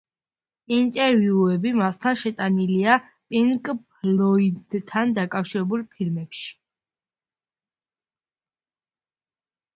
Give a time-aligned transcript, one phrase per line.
[0.75, 2.95] ინტერვიუები მასთან შეტანილია
[3.35, 3.69] პინკ
[4.07, 6.51] ფლოიდთან დაკავშირებულ ფილმებში.